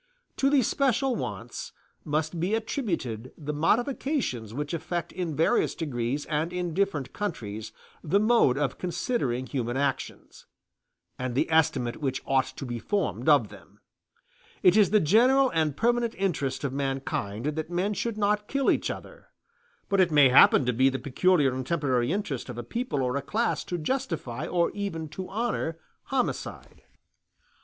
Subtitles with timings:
[0.37, 6.51] To these special wants must be attributed the modifications which affect in various degrees and
[6.51, 7.71] in different countries
[8.03, 10.47] the mode of considering human actions,
[11.19, 13.79] and the estimate which ought to be formed of them.
[14.63, 18.89] It is the general and permanent interest of mankind that men should not kill each
[18.89, 19.27] other:
[19.87, 23.17] but it may happen to be the peculiar and temporary interest of a people or
[23.17, 26.81] a class to justify, or even to honor, homicide.